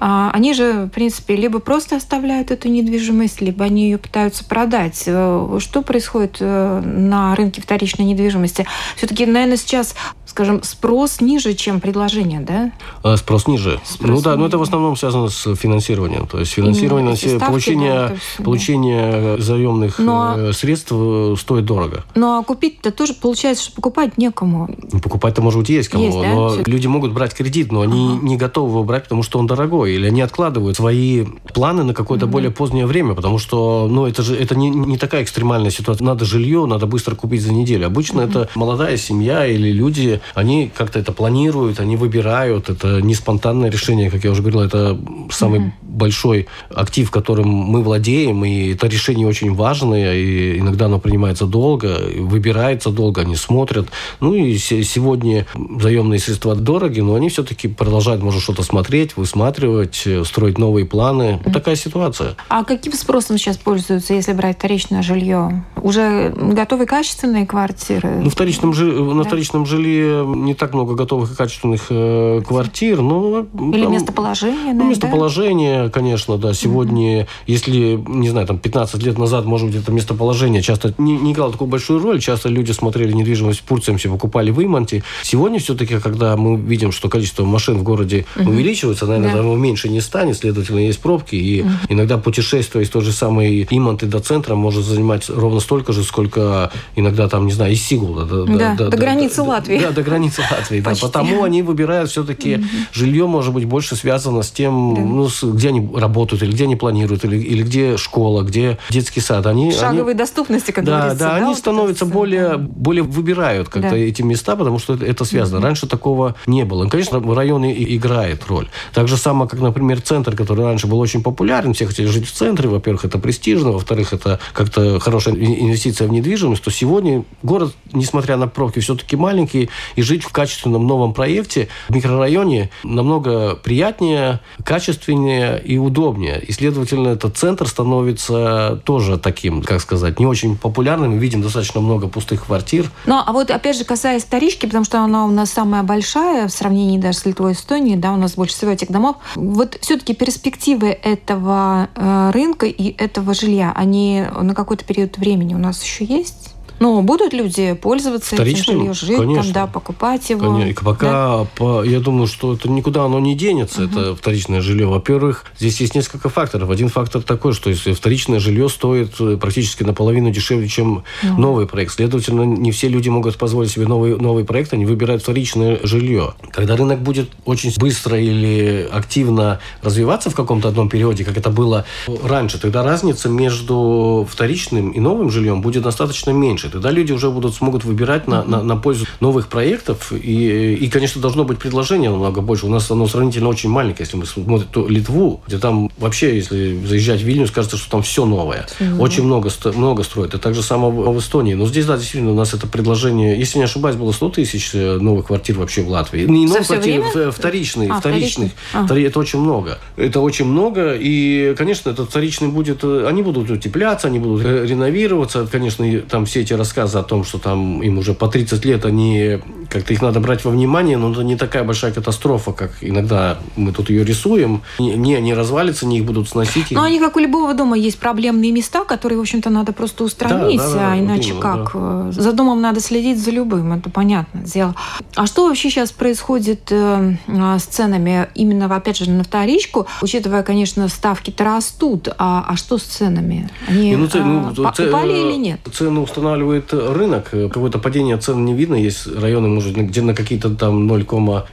[0.00, 5.04] а, они же, в принципе, либо просто оставляют эту недвижимость, либо они ее пытаются продать.
[5.06, 8.66] Э, что происходит э, на рынке вторичной недвижимости?
[8.96, 9.94] Все-таки, наверное, сейчас
[10.34, 12.72] скажем, спрос ниже, чем предложение, да?
[13.04, 13.80] А, спрос ниже.
[13.84, 14.40] Спрос ну да, ниже.
[14.40, 16.26] но это в основном связано с финансированием.
[16.26, 19.42] То есть финансирование, ставки, получение, да, все, получение да.
[19.42, 20.92] заемных но, э, средств
[21.38, 22.02] стоит дорого.
[22.16, 24.68] Ну а купить-то тоже получается, что покупать некому.
[24.90, 26.06] Ну, покупать-то, может быть, есть кому.
[26.06, 26.34] Есть, да?
[26.34, 28.26] Но все люди могут брать кредит, но они ага.
[28.26, 29.92] не готовы его брать, потому что он дорогой.
[29.94, 34.24] Или они откладывают свои планы на какое-то mm более позднее время, потому что ну, это
[34.24, 36.04] же это не, не такая экстремальная ситуация.
[36.04, 37.86] Надо жилье, надо быстро купить за неделю.
[37.86, 42.68] Обычно mm это молодая семья или люди, они как-то это планируют, они выбирают.
[42.68, 44.98] Это не спонтанное решение, как я уже говорил, это
[45.30, 50.98] самый mm большой актив, которым мы владеем, и это решение очень важное, и иногда оно
[50.98, 53.88] принимается долго, выбирается долго, они смотрят.
[54.20, 55.46] Ну и сегодня
[55.80, 61.40] заемные средства дороги, но они все-таки продолжают, может, что-то смотреть, высматривать, э, строить новые планы.
[61.44, 62.36] Вот такая ситуация.
[62.48, 65.64] А каким спросом сейчас пользуются, если брать вторичное жилье?
[65.80, 68.20] Уже готовые качественные квартиры?
[68.22, 68.90] Ну, вторичном жи...
[68.90, 69.14] да?
[69.14, 73.46] на вторичном жилье не так много готовых и качественных э, квартир, но...
[73.72, 76.54] Или там, местоположение, ну, местоположение, конечно, да.
[76.54, 77.28] Сегодня, mm-hmm.
[77.46, 81.52] если, не знаю, там 15 лет назад, может быть, это местоположение часто не, не играло
[81.52, 82.20] такую большую роль.
[82.20, 85.02] Часто люди смотрели недвижимость в Пурцемсе, покупали в Иманте.
[85.22, 88.48] Сегодня все-таки, когда мы видим, что количество машин в городе mm-hmm.
[88.48, 89.56] увеличивается, наверное, да.
[89.56, 91.36] меньше не станет, следовательно, есть пробки.
[91.36, 91.70] И mm-hmm.
[91.88, 96.70] иногда путешествие из той же самой Иманты до центра может занимать ровно столько же, сколько
[96.96, 98.24] иногда там, не знаю, из Сигула.
[98.24, 99.78] До, да, до, до, до границы до, Латвии.
[99.78, 100.80] Да, до границы Латвии.
[100.80, 100.92] Да.
[101.00, 102.64] Потому они выбирают все-таки mm-hmm.
[102.92, 105.00] жилье, может быть, больше связано с тем, да.
[105.02, 109.20] ну, с, где они работают или где они планируют, или, или где школа, где детский
[109.20, 109.46] сад.
[109.46, 111.24] Они, Шаговой они, доступности, как да, говорится.
[111.24, 112.58] Да, да, они становятся более, да.
[112.58, 113.96] более выбирают как-то да.
[113.96, 115.58] эти места, потому что это, это связано.
[115.58, 115.64] Mm-hmm.
[115.64, 116.84] Раньше такого не было.
[116.84, 118.68] И, конечно, район играет роль.
[118.92, 122.32] Так же самое, как, например, центр, который раньше был очень популярен, все хотели жить в
[122.32, 128.36] центре, во-первых, это престижно, во-вторых, это как-то хорошая инвестиция в недвижимость, то сегодня город, несмотря
[128.36, 135.60] на пробки, все-таки маленький, и жить в качественном новом проекте в микрорайоне намного приятнее, качественнее
[135.64, 136.42] и удобнее.
[136.42, 141.12] И, следовательно, этот центр становится тоже таким, как сказать, не очень популярным.
[141.12, 142.90] Мы видим достаточно много пустых квартир.
[143.06, 146.52] Ну, а вот, опять же, касаясь вторички, потому что она у нас самая большая в
[146.52, 149.16] сравнении даже с Литвой и Эстонией, да, у нас больше всего этих домов.
[149.34, 155.58] Вот все-таки перспективы этого э, рынка и этого жилья, они на какой-то период времени у
[155.58, 156.53] нас еще есть?
[156.84, 158.76] Ну, будут люди пользоваться Вторичным?
[158.76, 159.42] этим жильем, жить Конечно.
[159.42, 160.52] там, да, покупать его.
[160.52, 160.84] Конечно.
[160.84, 161.46] Пока, да?
[161.56, 163.90] по, я думаю, что это никуда оно не денется, угу.
[163.90, 164.86] это вторичное жилье.
[164.86, 166.68] Во-первых, здесь есть несколько факторов.
[166.68, 171.40] Один фактор такой, что если вторичное жилье стоит э, практически наполовину дешевле, чем угу.
[171.40, 171.94] новый проект.
[171.94, 176.34] Следовательно, не все люди могут позволить себе новый, новый проект, они выбирают вторичное жилье.
[176.50, 181.86] Когда рынок будет очень быстро или активно развиваться в каком-то одном периоде, как это было
[182.22, 186.73] раньше, тогда разница между вторичным и новым жильем будет достаточно меньше.
[186.74, 190.12] Тогда люди уже будут, смогут выбирать на, на, на пользу новых проектов.
[190.12, 192.66] И, и, конечно, должно быть предложение намного больше.
[192.66, 194.04] У нас оно сравнительно очень маленькое.
[194.04, 198.02] Если мы смотрим то Литву, где там вообще, если заезжать в Вильнюс, кажется, что там
[198.02, 198.66] все новое.
[198.74, 200.34] Все очень много, много строят.
[200.34, 201.54] И так же самое в, Эстонии.
[201.54, 204.98] Но здесь, да, действительно, у нас это предложение, если не ошибаюсь, было 100 тысяч э,
[204.98, 206.24] новых квартир вообще в Латвии.
[206.24, 207.30] Не новых квартир, время?
[207.30, 207.90] вторичные.
[207.92, 208.50] А, вторичных.
[208.72, 208.84] А.
[208.84, 209.78] Это очень много.
[209.96, 210.94] Это очень много.
[210.98, 212.82] И, конечно, этот вторичный будет...
[212.82, 215.46] Э, они будут утепляться, они будут реновироваться.
[215.50, 219.38] Конечно, там все эти рассказы о том, что там им уже по 30 лет, они
[219.68, 223.72] как-то их надо брать во внимание, но это не такая большая катастрофа, как иногда мы
[223.72, 224.62] тут ее рисуем.
[224.78, 226.70] Не, не развалится, не их будут сносить.
[226.70, 230.58] Но они, как у любого дома, есть проблемные места, которые, в общем-то, надо просто устранить,
[230.58, 231.70] да, да, да, а иначе именно, как?
[231.74, 232.12] Да.
[232.12, 234.74] За домом надо следить за любым, это понятное дело.
[235.14, 240.88] А что вообще сейчас происходит э, с ценами именно, опять же, на вторичку, учитывая, конечно,
[240.88, 243.48] ставки-то растут, а, а что с ценами?
[243.68, 244.88] Они ну, ну, а, ц...
[244.88, 245.60] упали или нет?
[245.72, 250.86] Цены устанавливает рынок, какое-то падение цен не видно, есть районы, может, где на какие-то там
[250.86, 251.06] 0,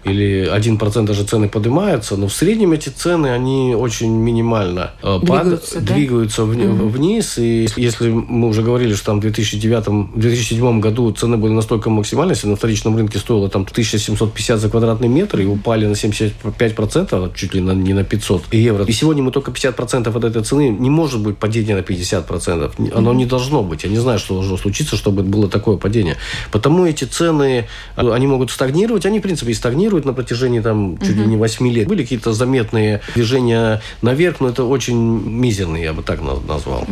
[0.03, 5.75] или 1% даже цены поднимаются, но в среднем эти цены, они очень минимально э, двигаются,
[5.75, 5.83] пад...
[5.85, 5.93] да?
[5.93, 6.49] двигаются в...
[6.51, 6.87] угу.
[6.89, 12.35] вниз, и если мы уже говорили, что там в 2009-2007 году цены были настолько максимальные,
[12.35, 17.53] если на вторичном рынке стоило там 1750 за квадратный метр и упали на 75%, чуть
[17.53, 18.85] ли на, не на 500 евро.
[18.85, 22.91] И сегодня мы только 50% от этой цены, не может быть падение на 50%.
[22.93, 23.83] Оно не должно быть.
[23.83, 26.17] Я не знаю, что должно случиться, чтобы было такое падение.
[26.51, 29.05] Потому эти цены, они могут стагнировать.
[29.05, 31.87] Они, в принципе, и стагнируют на протяжении там чуть ли не 8 лет.
[31.87, 36.85] Были какие-то заметные движения наверх, но это очень мизерные, я бы так назвал.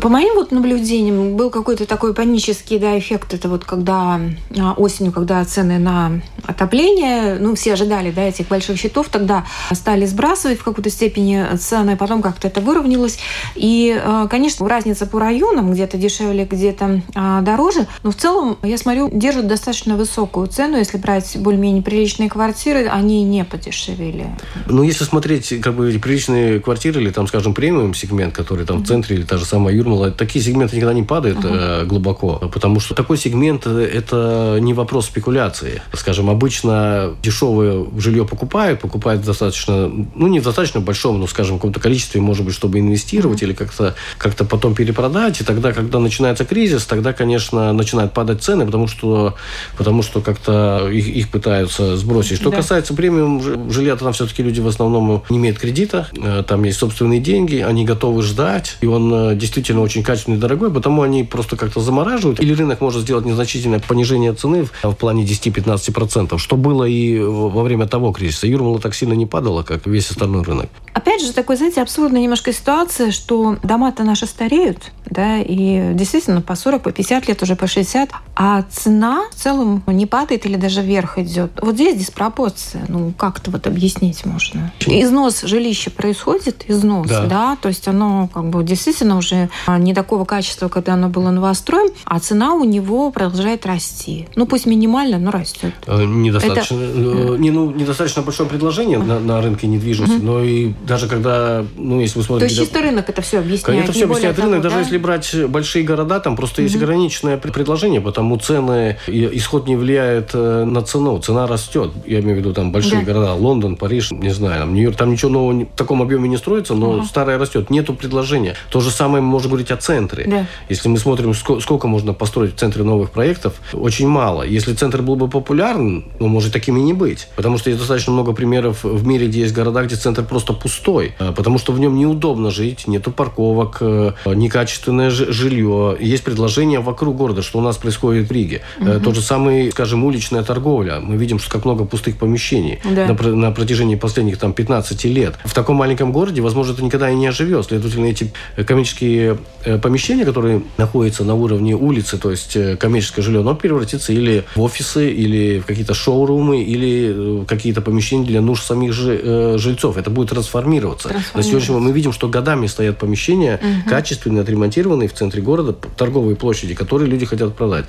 [0.00, 3.34] По моим вот наблюдениям, был какой-то такой панический да, эффект.
[3.34, 4.20] Это вот когда
[4.58, 10.06] а, осенью, когда цены на отопление, ну, все ожидали да, этих больших счетов, тогда стали
[10.06, 13.18] сбрасывать в какой-то степени цены, потом как-то это выровнялось.
[13.54, 18.78] И, а, конечно, разница по районам, где-то дешевле, где-то а, дороже, но в целом, я
[18.78, 20.76] смотрю, держат достаточно высокую цену.
[20.76, 24.26] Если брать более-менее приличные квартиры, они не подешевели.
[24.66, 28.84] Ну, если смотреть как бы приличные квартиры или там, скажем, премиум сегмент, который там mm-hmm.
[28.84, 31.86] в центре или та же самая Юрмала, такие сегменты никогда не падают uh-huh.
[31.86, 35.82] глубоко, потому что такой сегмент э, это не вопрос спекуляции.
[35.92, 41.58] Скажем, обычно дешевое жилье покупают, покупают достаточно, ну не в достаточно большом, но скажем, в
[41.58, 43.46] каком-то количестве, может быть, чтобы инвестировать uh-huh.
[43.46, 45.40] или как-то как-то потом перепродать.
[45.40, 49.36] И тогда, когда начинается кризис, тогда, конечно, начинают падать цены, потому что
[49.76, 52.38] потому что как-то их, их пытаются сбросить.
[52.38, 52.56] Что да.
[52.56, 56.78] касается премиум жилья, то там все-таки люди в основном не имеют кредита, э, там есть
[56.78, 61.24] собственные деньги, они готовы ждать, и он э, действительно очень качественный и дорогой, потому они
[61.24, 62.40] просто как-то замораживают.
[62.40, 67.62] Или рынок может сделать незначительное понижение цены в, в плане 10-15%, что было и во
[67.62, 68.46] время того кризиса.
[68.46, 70.68] Юрмала так сильно не падала, как весь остальной рынок.
[70.94, 76.54] Опять же, такой, знаете, абсурдная немножко ситуация, что дома-то наши стареют, да, и действительно по
[76.54, 80.80] 40, по 50 лет, уже по 60, а цена в целом не падает или даже
[80.80, 81.50] вверх идет.
[81.60, 82.84] Вот здесь диспропорция.
[82.86, 84.72] Ну, как-то вот объяснить можно.
[84.86, 87.26] Износ жилища происходит, износ, да.
[87.26, 91.90] да, то есть оно как бы действительно уже не такого качества, когда оно было новостроем,
[92.04, 94.28] а цена у него продолжает расти.
[94.36, 95.74] Ну, пусть минимально, но растет.
[95.88, 97.34] Э, недостаточно, Это...
[97.34, 100.24] Э, не, ну, недостаточно большое предложение на, на рынке недвижимости, угу.
[100.24, 102.54] но и даже когда, ну, если вы смотрите...
[102.54, 103.82] То есть чисто рынок это все объясняет?
[103.82, 104.80] Это все объясняет рынок, того, даже да?
[104.82, 110.64] если брать большие города, там просто есть ограниченное предложение, потому цены, исход не влияет э,
[110.64, 111.90] на цену, цена растет.
[112.06, 113.12] Я имею в виду там большие да.
[113.12, 116.74] города, Лондон, Париж, не знаю, там Нью-Йорк, там ничего нового в таком объеме не строится,
[116.74, 117.04] но угу.
[117.04, 118.54] старое растет, нету предложения.
[118.70, 120.24] То же самое можно говорить о центре.
[120.26, 120.46] Да.
[120.68, 124.42] Если мы смотрим, сколько можно построить в центре новых проектов, очень мало.
[124.42, 127.28] Если центр был бы популярен, ну, может таким и не быть.
[127.36, 131.14] Потому что есть достаточно много примеров в мире, где есть города, где центр просто пустой.
[131.18, 135.96] Э, потому что в нем неудобно жить, нету парковок, э, некачественное жилье.
[136.00, 138.62] Есть предложения вокруг города, что у нас происходит в Риге.
[138.80, 139.00] Угу.
[139.00, 141.00] Тот же самый, скажем, уличная торговля.
[141.00, 143.06] Мы видим, что как много пустых помещений да.
[143.06, 145.34] на, на протяжении последних там 15 лет.
[145.44, 147.66] В таком маленьком городе, возможно, это никогда и не оживет.
[147.66, 148.32] Следовательно, эти
[148.66, 149.38] коммерческие
[149.82, 155.10] помещения, которые находятся на уровне улицы, то есть коммерческое жилье, оно превратится или в офисы,
[155.10, 159.96] или в какие-то шоурумы, или какие-то помещения для нужд самих жильцов.
[159.96, 161.14] Это будет трансформироваться.
[161.34, 163.90] На сегодняшний момент мы видим, что годами стоят помещения, угу.
[163.90, 167.84] качественные, отремонтированные в центре города, торговые площади, которые люди хотят продать.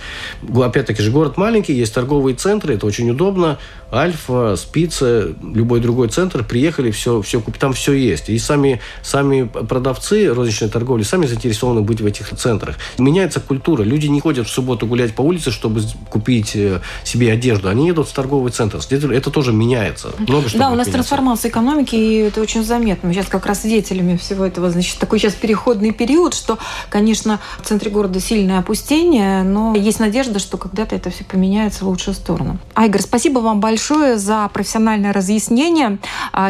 [0.53, 3.57] Опять-таки же город маленький, есть торговые центры, это очень удобно.
[3.91, 8.29] Альфа, Спица, любой другой центр, приехали, все, все, там все есть.
[8.29, 12.75] И сами, сами продавцы розничной торговли сами заинтересованы быть в этих центрах.
[12.97, 13.83] Меняется культура.
[13.83, 17.69] Люди не ходят в субботу гулять по улице, чтобы купить э, себе одежду.
[17.69, 18.79] Они едут в торговый центр.
[18.89, 20.09] Это тоже меняется.
[20.17, 20.91] Много что да, у нас меняться.
[20.91, 23.07] трансформация экономики, и это очень заметно.
[23.07, 24.69] Мы сейчас как раз свидетелями всего этого.
[24.69, 26.57] Значит, такой сейчас переходный период, что
[26.89, 31.89] конечно, в центре города сильное опустение, но есть надежда, что когда-то это все поменяется в
[31.89, 32.57] лучшую сторону.
[32.73, 35.99] Айгор, спасибо вам большое за профессиональное разъяснение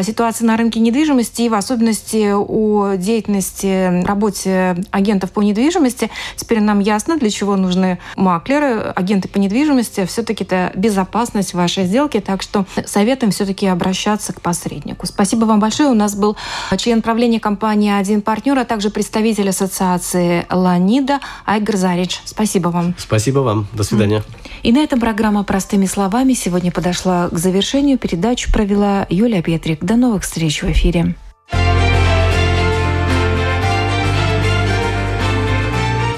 [0.02, 6.10] ситуации на рынке недвижимости и в особенности о деятельности, работе агентов по недвижимости.
[6.36, 10.04] Теперь нам ясно, для чего нужны маклеры, агенты по недвижимости.
[10.06, 15.06] Все-таки это безопасность вашей сделки, так что советуем все-таки обращаться к посреднику.
[15.06, 15.90] Спасибо вам большое.
[15.90, 16.36] У нас был
[16.78, 22.20] член правления компании «Один партнер», а также представитель ассоциации «Ланида» Айгар Зарич.
[22.24, 22.94] Спасибо вам.
[22.98, 23.66] Спасибо вам.
[23.72, 24.22] До свидания.
[24.62, 27.98] И на этом программа «Простыми словами» сегодня подошла к завершению.
[27.98, 29.84] Передачу провела Юлия Петрик.
[29.84, 31.14] До новых встреч в эфире.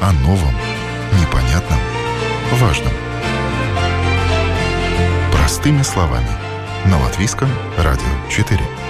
[0.01, 0.55] О новом,
[1.21, 1.79] непонятном,
[2.53, 2.93] важном.
[5.33, 6.29] Простыми словами.
[6.87, 8.88] На Латвийском радио 4.